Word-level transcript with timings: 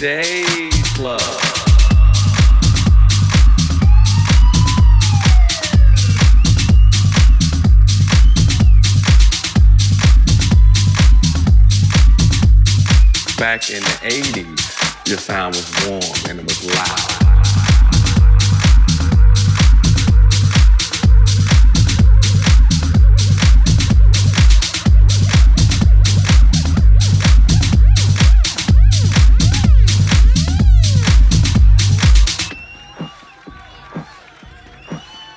Back 0.00 0.24
in 13.68 13.82
the 13.82 13.98
80s, 14.02 15.06
your 15.06 15.18
sound 15.18 15.54
was 15.54 15.70
warm 15.86 16.00
and 16.30 16.40
it 16.40 16.46
was 16.46 16.64
loud. 16.64 17.29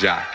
já. 0.00 0.29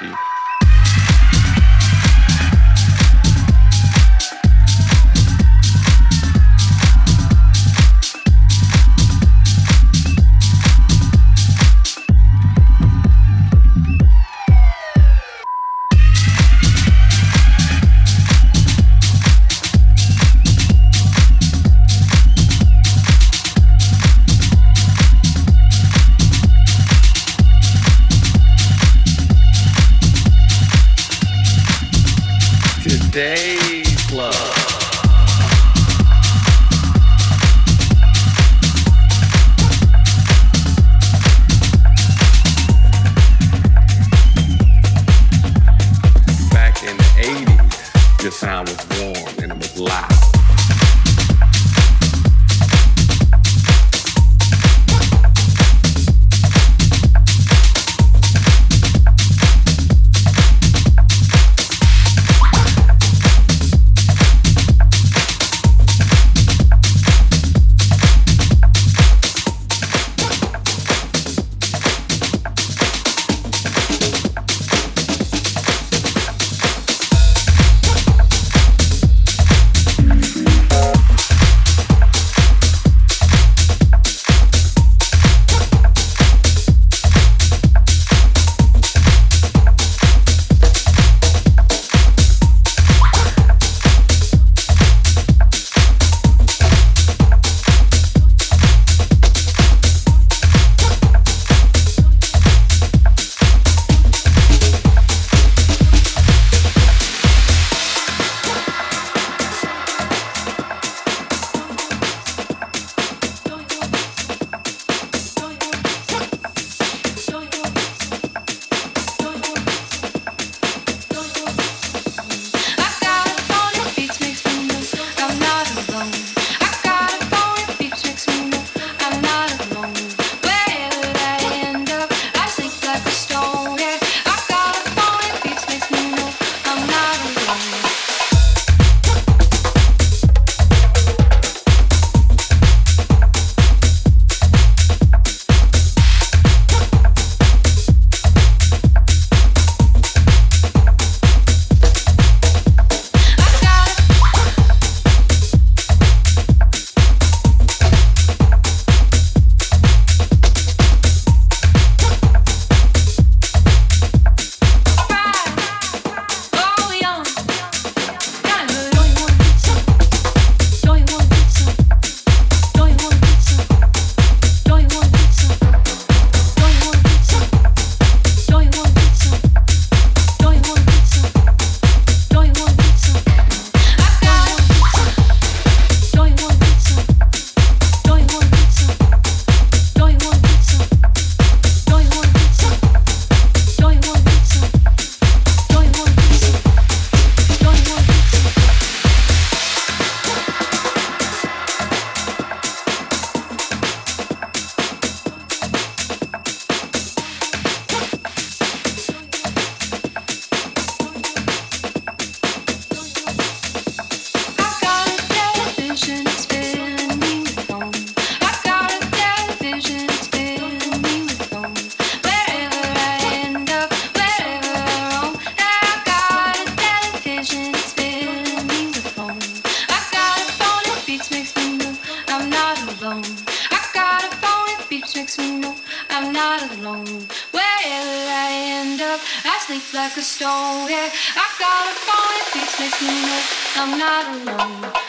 not 236.57 236.77
alone. 236.77 237.27
Wherever 237.51 238.17
I 238.31 238.49
end 238.79 239.01
up, 239.01 239.19
I 239.43 239.59
sleep 239.65 239.83
like 239.93 240.15
a 240.15 240.21
stone. 240.21 240.89
Yeah, 240.89 241.09
I 241.35 241.45
got 241.59 241.91
a 241.91 241.95
phone, 242.05 242.33
it 242.39 242.47
beats, 242.53 243.01
me 243.01 243.07
know 243.27 243.41
I'm 243.75 243.99
not 243.99 244.25
alone. 244.35 245.04